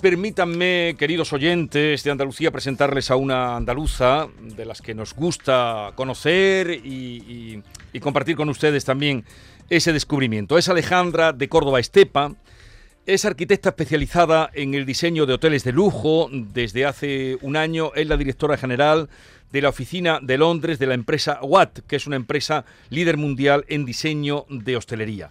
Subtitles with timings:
[0.00, 6.68] permítanme, queridos oyentes de Andalucía, presentarles a una andaluza de las que nos gusta conocer
[6.84, 7.62] y,
[7.92, 9.24] y compartir con ustedes también
[9.70, 10.58] ese descubrimiento.
[10.58, 12.34] Es Alejandra de Córdoba Estepa.
[13.06, 16.28] Es arquitecta especializada en el diseño de hoteles de lujo.
[16.32, 19.08] Desde hace un año es la directora general
[19.52, 23.64] de la oficina de Londres de la empresa Watt, que es una empresa líder mundial
[23.68, 25.30] en diseño de hostelería.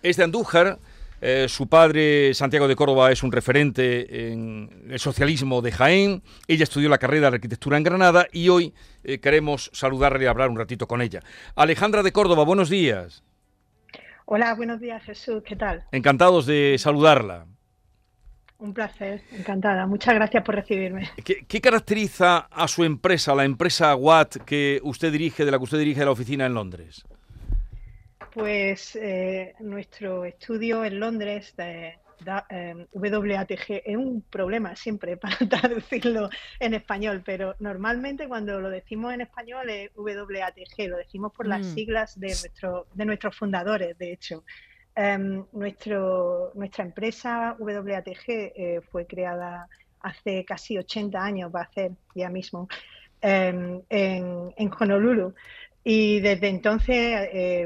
[0.00, 0.78] Es de Andújar.
[1.20, 6.22] Eh, su padre, Santiago de Córdoba, es un referente en el socialismo de Jaén.
[6.48, 8.74] Ella estudió la carrera de arquitectura en Granada y hoy
[9.04, 11.20] eh, queremos saludarle y hablar un ratito con ella.
[11.56, 13.22] Alejandra de Córdoba, buenos días.
[14.24, 15.84] Hola, buenos días Jesús, ¿qué tal?
[15.92, 17.46] Encantados de saludarla.
[18.60, 19.86] Un placer, encantada.
[19.86, 21.10] Muchas gracias por recibirme.
[21.24, 25.78] ¿Qué, caracteriza a su empresa, la empresa Watt que usted dirige, de la que usted
[25.78, 27.02] dirige la oficina en Londres?
[28.32, 31.98] Pues eh, nuestro estudio en Londres de,
[32.48, 39.14] Em, WATG es un problema siempre para traducirlo en español, pero normalmente cuando lo decimos
[39.14, 41.74] en español es WATG, lo decimos por las mm.
[41.74, 44.44] siglas de, nuestro, de nuestros fundadores, de hecho.
[44.94, 49.68] Em, nuestro, nuestra empresa WATG eh, fue creada
[50.00, 52.68] hace casi 80 años, va a ser ya mismo,
[53.20, 55.34] em, en, en, Honolulu.
[55.82, 57.62] Y desde entonces eh,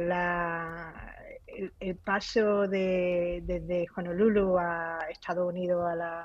[1.80, 6.20] el, paso de, desde Honolulu a Estados Unidos a, la,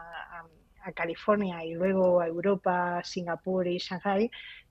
[0.84, 4.30] a, California y luego a Europa, Singapur y Shanghai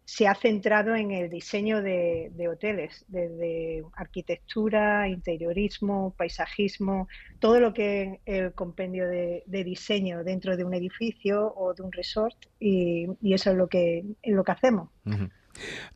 [0.09, 7.09] se ha centrado en el diseño de, hoteles, desde arquitectura, interiorismo, paisajismo,
[7.39, 11.93] todo lo que es el compendio de, diseño dentro de un edificio o de un
[11.93, 14.89] resort y, eso es lo que, es lo que hacemos.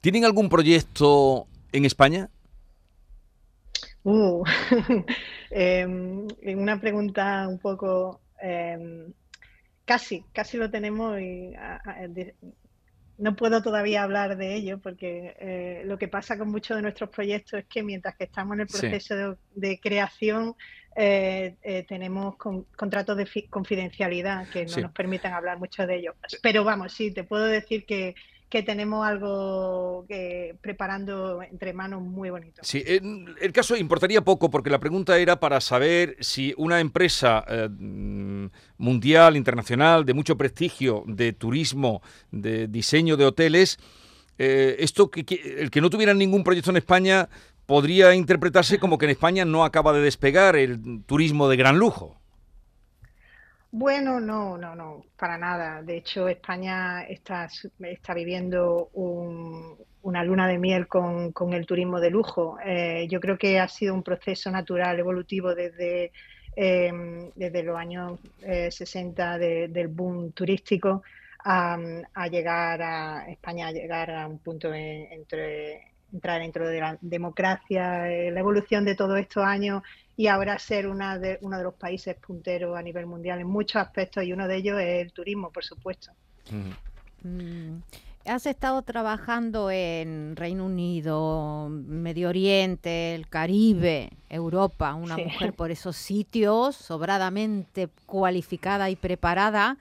[0.01, 2.29] ¿Tienen algún proyecto en España?
[4.05, 4.43] Uh,
[5.51, 8.21] em, una pregunta un poco...
[8.41, 9.13] Em,
[9.85, 11.53] casi, casi lo tenemos y
[13.19, 17.11] no puedo todavía hablar de ello porque eh, lo que pasa con muchos de nuestros
[17.11, 20.57] proyectos es que mientras que estamos en el proceso de, creación
[20.97, 26.15] eh, eh, tenemos contratos de confidencialidad que no nos permiten hablar mucho de ellos.
[26.43, 28.15] Pero vamos, sí, te puedo decir que
[28.53, 32.61] que tenemos algo que preparando entre manos muy bonito.
[32.63, 37.71] Sí, el caso importaría poco porque la pregunta era para saber si una empresa eh,
[38.77, 43.79] mundial, internacional, de mucho prestigio, de turismo, de diseño de hoteles,
[44.37, 45.25] eh, esto que,
[45.59, 47.31] el que no tuviera ningún proyecto en España
[47.65, 52.22] podría interpretarse como que en España no acaba de despegar el turismo de gran lujo.
[53.75, 55.83] Bueno, no, no, no, para nada.
[55.83, 57.49] De hecho, España está,
[57.81, 58.91] está viviendo
[60.03, 62.59] una luna de miel con, el turismo de lujo.
[62.63, 66.13] Eh, yo creo que ha sido un proceso natural, evolutivo desde,
[66.55, 71.03] em, desde los años 60 eh, del boom turístico
[71.45, 71.79] a,
[72.31, 78.31] llegar a España, a llegar a un punto entre entrar dentro de la democracia, eh,
[78.31, 79.83] la evolución de todos estos años
[80.17, 83.77] y ahora ser una de, uno de los países punteros a nivel mundial en muchos
[83.77, 86.13] aspectos y uno de ellos es el turismo, por supuesto.
[87.23, 87.79] Mm.
[88.25, 95.97] Has estado trabajando en Reino Unido, Medio Oriente, el Caribe, Europa, una mujer por esos
[95.97, 99.77] sitios, sobradamente cualificada y preparada.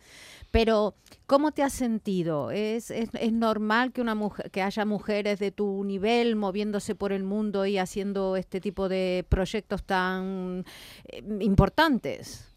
[0.51, 0.95] Pero,
[1.27, 2.51] ¿cómo te has sentido?
[2.51, 7.23] ¿Es, es, normal que, una mujer, que haya mujeres de tu nivel moviéndose por el
[7.23, 10.65] mundo y haciendo este tipo de proyectos tan
[11.05, 12.47] eh, importantes?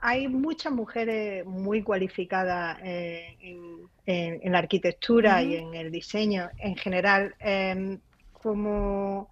[0.00, 3.36] hay muchas mujeres muy cualificadas eh,
[4.06, 7.34] en, la arquitectura y en el diseño en general.
[7.38, 8.00] Em,
[8.32, 9.30] como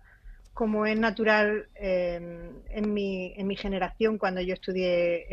[0.54, 5.26] como es natural em, en, mi, en mi generación, cuando yo estudié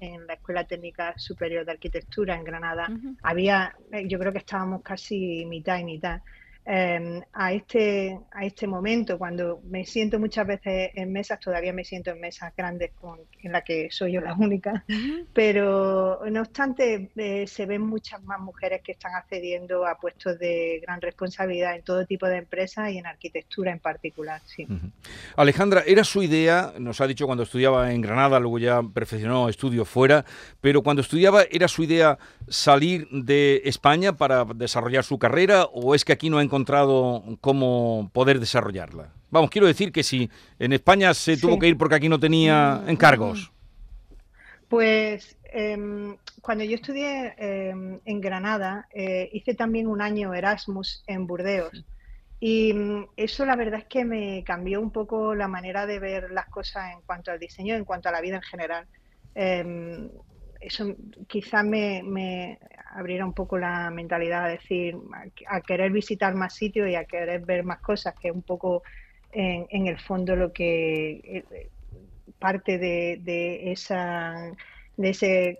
[0.00, 2.88] en, la Escuela Técnica Superior de Arquitectura en Granada,
[3.22, 3.74] había,
[4.06, 6.20] yo creo que estábamos casi mitad y mitad.
[6.66, 11.84] Em, a, este, a este momento, cuando me siento muchas veces en mesas, todavía me
[11.84, 14.82] siento en mesas grandes con, en las que soy yo la única,
[15.34, 20.80] pero no obstante eh, se ven muchas más mujeres que están accediendo a puestos de
[20.80, 24.40] gran responsabilidad en todo tipo de empresas y en arquitectura en particular.
[24.46, 24.66] Sí.
[25.36, 29.86] Alejandra, ¿era su idea, nos ha dicho cuando estudiaba en Granada, luego ya perfeccionó estudios
[29.86, 30.24] fuera,
[30.62, 32.16] pero cuando estudiaba, ¿era su idea
[32.48, 36.53] salir de España para desarrollar su carrera o es que aquí no ha encontrado
[37.40, 39.12] cómo poder desarrollarla?
[39.30, 40.30] Vamos, quiero decir que si
[40.60, 43.50] en España se tuvo que ir porque aquí no tenía mm, encargos.
[44.68, 51.26] Pues em, cuando yo estudié em, en Granada, eh, hice también un año Erasmus en
[51.26, 51.84] Burdeos.
[52.38, 56.30] Y mm, eso la verdad es que me cambió un poco la manera de ver
[56.30, 58.86] las cosas en cuanto al diseño, en cuanto a la vida en general.
[60.66, 60.94] Eso
[61.26, 62.58] quizás me,
[62.92, 64.96] abriera un poco la mentalidad a decir,
[65.48, 68.82] a, querer visitar más sitios y a querer ver más cosas, que es un poco
[69.32, 71.70] en, el fondo lo que eh,
[72.38, 74.52] parte de, de, esa
[74.96, 75.58] de ese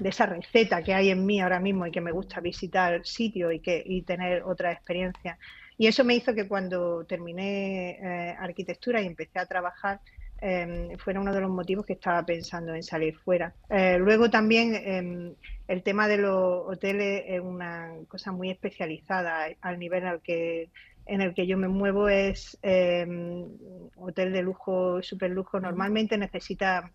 [0.00, 3.52] de esa receta que hay en mí ahora mismo y que me gusta visitar sitios
[3.52, 5.38] y que y tener otra experiencia.
[5.76, 10.00] Y eso me hizo que cuando terminé eh, arquitectura y empecé a trabajar
[10.40, 13.54] eh, fuera uno de los motivos que estaba pensando en salir fuera.
[13.68, 15.34] Eh, luego también em,
[15.68, 20.70] el tema de los hoteles es una cosa muy especializada al nivel al que
[21.06, 23.48] en el que yo me muevo es em,
[23.96, 25.58] hotel de lujo, super lujo.
[25.60, 26.90] Normalmente necesita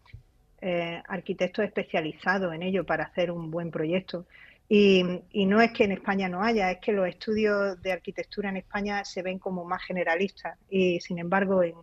[0.61, 4.25] eh, arquitectos especializados en ello para hacer un buen proyecto.
[4.67, 5.03] Y,
[5.45, 9.05] no es que en España no haya, es que los estudios de arquitectura en España
[9.05, 11.75] se ven como más generalistas y sin embargo en,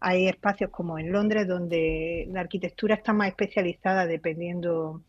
[0.00, 5.02] hay espacios como en Londres donde la arquitectura está más especializada dependiendo,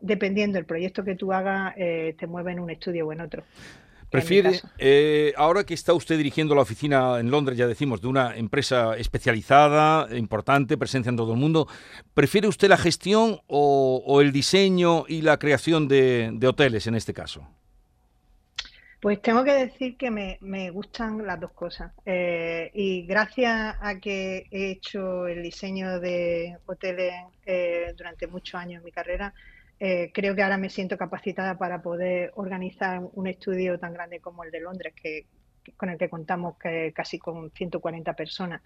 [0.00, 3.42] dependiendo del proyecto que tú hagas, eh, te mueve en un estudio o en otro.
[4.10, 8.36] Prefiere, eh, ahora que está usted dirigiendo la oficina en Londres, ya decimos, de una
[8.36, 11.68] empresa especializada, importante, presencia en todo el mundo,
[12.12, 17.46] ¿prefiere usted la gestión o, el diseño y la creación de, hoteles en este caso?
[19.00, 21.92] Pues tengo que decir que me, gustan las dos cosas.
[22.04, 27.14] Eh, y gracias a que he hecho el diseño de hoteles
[27.46, 29.32] eh, durante muchos años en mi carrera,
[29.78, 34.44] eh, creo que ahora me siento capacitada para poder organizar un estudio tan grande como
[34.44, 35.24] el de Londres, que,
[35.78, 36.56] con el que contamos
[36.94, 38.60] casi con 140 personas.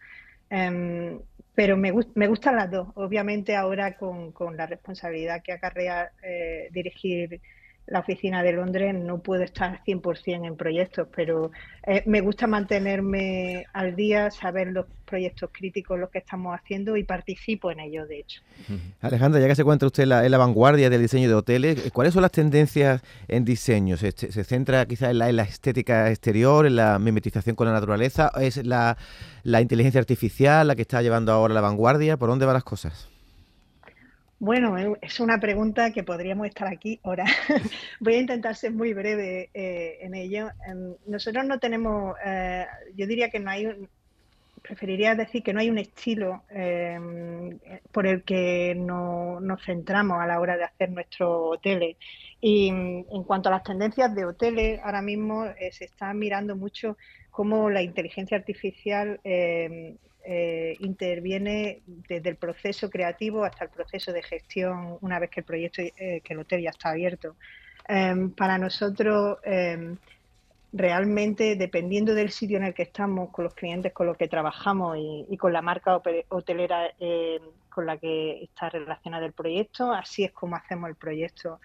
[0.50, 1.20] Em,
[1.54, 2.88] pero me, me, gustan las dos.
[2.96, 6.10] Obviamente ahora con, con la responsabilidad que acarrea
[6.72, 7.40] dirigir
[7.86, 11.50] la oficina de Londres no puedo estar 100% en proyectos, pero
[11.86, 17.04] eh, me gusta mantenerme al día, saber los proyectos críticos, los que estamos haciendo y
[17.04, 18.40] participo en ellos, de hecho.
[19.02, 22.22] Alejandra, ya que se encuentra usted en la, vanguardia del diseño de hoteles, ¿cuáles son
[22.22, 23.98] las tendencias en diseño?
[23.98, 28.32] ¿Se, centra quizás en la, estética exterior, en la mimetización con la naturaleza?
[28.40, 28.96] ¿Es la,
[29.42, 32.16] la inteligencia artificial la que está llevando ahora la vanguardia?
[32.16, 33.13] ¿Por dónde van las cosas?
[34.44, 37.24] Bueno, es una pregunta que podríamos estar aquí ahora.
[38.00, 40.50] Voy a intentar ser muy breve eh, en ello.
[40.66, 43.88] Em, nosotros no tenemos, eh, yo diría que no hay un,
[44.60, 47.58] preferiría decir que no hay un estilo em,
[47.90, 51.96] por el que no, nos centramos a la hora de hacer nuestros hoteles.
[52.38, 56.98] Y en cuanto a las tendencias de hoteles, ahora mismo eh, se está mirando mucho
[57.34, 64.22] cómo la inteligencia artificial em, eh, interviene desde el proceso creativo hasta el proceso de
[64.22, 67.34] gestión una vez que el proyecto, eh, que el hotel ya está abierto.
[67.88, 69.96] Em, para nosotros, em,
[70.72, 74.96] realmente, dependiendo del sitio en el que estamos, con los clientes con los que trabajamos
[75.28, 80.30] y, con la marca hotelera em, con la que está relacionado el proyecto, así es
[80.30, 81.58] como hacemos el proyecto.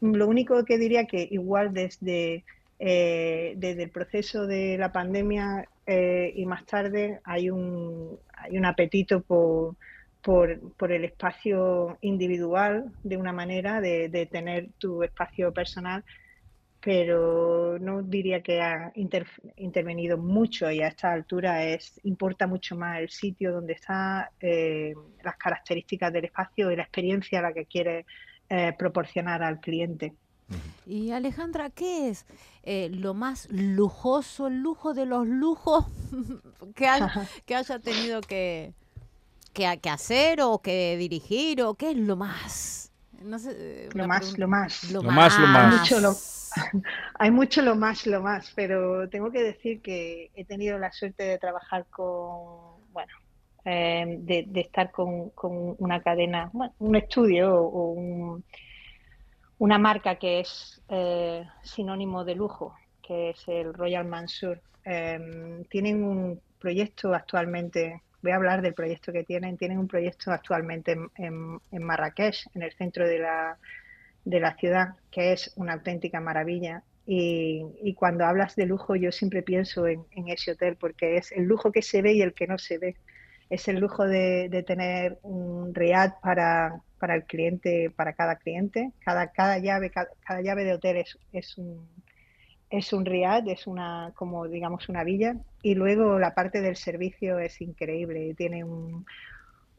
[0.00, 2.44] lo único que diría que igual desde
[2.86, 8.66] eh, desde el proceso de la pandemia eh, y más tarde hay un, hay un
[8.66, 9.74] apetito por,
[10.20, 16.04] por, el espacio individual de una manera, de, tener tu espacio personal,
[16.78, 18.92] pero no diría que ha
[19.56, 24.92] intervenido mucho y a esta altura es importa mucho más el sitio donde está, eh,
[25.22, 28.04] las características del espacio y la experiencia a la que quiere
[28.76, 30.12] proporcionar al cliente.
[30.86, 32.26] Y Alejandra, ¿qué es
[32.62, 35.86] eh, lo más lujoso, el lujo de los lujos
[36.74, 36.88] que,
[37.46, 38.74] que haya tenido que,
[39.52, 42.92] que, hacer o que dirigir o qué es lo más?
[43.22, 45.72] No sé, eh, lo, más, lo más, lo más, lo más.
[45.72, 46.14] Hay mucho lo,
[47.18, 51.22] hay mucho lo más, lo más, pero tengo que decir que he tenido la suerte
[51.22, 53.12] de trabajar con, bueno,
[53.64, 58.44] eh, de, de, estar con, con una cadena, bueno, un estudio o un
[59.58, 64.60] una marca que es eh, sinónimo de lujo, que es el Royal Mansur.
[64.84, 70.30] Em, tienen un proyecto actualmente, voy a hablar del proyecto que tienen, tienen un proyecto
[70.32, 73.58] actualmente en, Marrakech, en el centro de la,
[74.24, 76.82] de la ciudad, que es una auténtica maravilla.
[77.06, 81.70] Y, cuando hablas de lujo, yo siempre pienso en, ese hotel, porque es el lujo
[81.70, 82.96] que se ve y el que no se ve.
[83.54, 88.90] Es el lujo de, tener un riad para para el cliente, para cada cliente.
[89.04, 91.88] Cada, cada llave, cada, llave de hotel es, un
[92.68, 97.38] es un riad, es una como digamos una villa y luego la parte del servicio
[97.38, 98.64] es increíble, tiene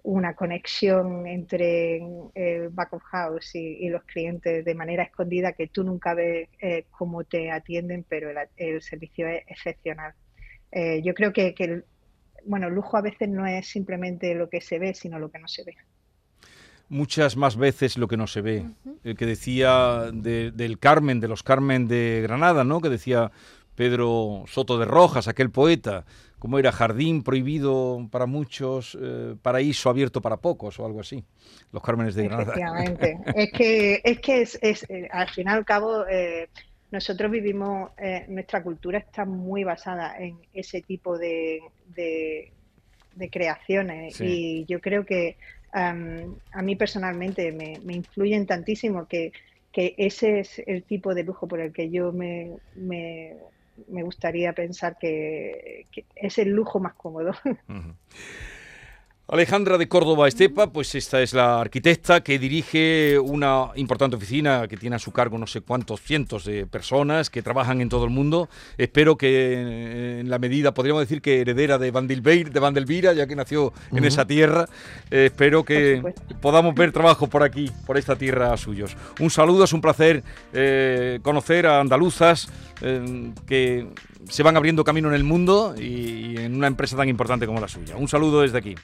[0.03, 1.97] una conexión entre
[2.33, 6.85] el back of house y, los clientes de manera escondida que tú nunca ves eh,
[6.91, 10.13] cómo te atienden, pero el, servicio es excepcional.
[10.71, 11.85] Eh, yo creo que, que el,
[12.45, 15.47] bueno, lujo a veces no es simplemente lo que se ve, sino lo que no
[15.47, 15.75] se ve.
[16.87, 18.65] muchas más veces lo que no se ve.
[19.03, 22.81] El que decía del Carmen, de los Carmen de Granada, ¿no?
[22.81, 23.31] Que decía
[23.75, 26.05] Pedro Soto de Rojas, aquel poeta,
[26.39, 31.23] como era jardín prohibido para muchos, eh, paraíso abierto para pocos o algo así.
[31.71, 32.53] Los Cármenes de Granada.
[32.53, 33.17] Efectivamente.
[33.35, 36.49] es que es que es, eh, al fin y al cabo eh,
[36.91, 37.91] nosotros vivimos,
[38.29, 42.51] nuestra cultura está muy basada en ese tipo de, de,
[43.31, 44.19] creaciones.
[44.21, 45.37] Y yo creo que
[45.71, 49.33] a mí personalmente me, me influyen tantísimo que,
[49.71, 53.35] que, ese es el tipo de lujo por el que yo me, me,
[53.87, 57.33] me gustaría pensar que, es el lujo más cómodo.
[59.27, 64.77] Alejandra de Córdoba Estepa, pues esta es la arquitecta que dirige una importante oficina que
[64.77, 68.11] tiene a su cargo no sé cuántos cientos de personas que trabajan en todo el
[68.11, 68.49] mundo.
[68.77, 73.35] Espero que en la medida, podríamos decir que heredera de Vandelbeir, de Vandelvira, ya que
[73.35, 74.67] nació en esa tierra,
[75.09, 76.03] eh, espero que
[76.39, 78.95] podamos ver trabajo por aquí, por esta tierra suyos.
[79.19, 82.47] Un saludo, es un placer eh, conocer a andaluzas
[82.83, 83.87] eh, que
[84.29, 87.67] se van abriendo camino en el mundo y en una empresa tan importante como la
[87.67, 87.95] suya.
[87.95, 88.75] Un saludo desde aquí.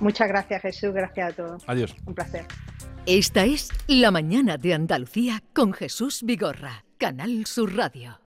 [0.00, 0.92] Muchas gracias, Jesús.
[0.92, 1.64] Gracias a todos.
[1.66, 1.94] Adiós.
[2.06, 2.44] Un placer.
[3.06, 8.20] Esta es La Mañana de Andalucía con Jesús Vigorra, Canal Sur Radio.